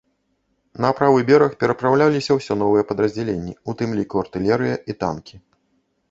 На 0.83 0.89
правы 0.99 1.19
бераг 1.27 1.51
перапраўляліся 1.63 2.37
ўсё 2.37 2.57
новыя 2.61 2.83
падраздзяленні, 2.91 3.53
у 3.73 3.75
тым 3.83 3.89
ліку 3.99 4.15
артылерыя 4.23 4.75
і 4.95 4.97
танкі. 5.05 5.35